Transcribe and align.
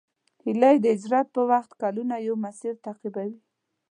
هیلۍ 0.43 0.75
د 0.81 0.85
هجرت 0.95 1.27
په 1.35 1.41
وخت 1.51 1.71
کلونه 1.81 2.15
یو 2.27 2.35
مسیر 2.45 2.73
تعقیبوي 2.85 3.39